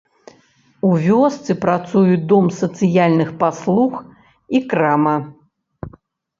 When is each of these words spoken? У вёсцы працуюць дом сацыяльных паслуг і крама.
У 0.87 0.93
вёсцы 1.07 1.51
працуюць 1.65 2.23
дом 2.33 2.49
сацыяльных 2.61 3.29
паслуг 3.45 3.93
і 4.59 4.65
крама. 4.75 5.15